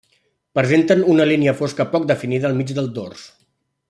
[0.59, 3.29] Presenten una línia fosca poc definida al mig del dors.